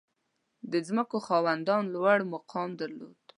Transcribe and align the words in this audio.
•د 0.71 0.73
ځمکو 0.87 1.17
خاوندان 1.27 1.83
لوړ 1.93 2.17
مقام 2.33 2.69
درلود. 2.81 3.15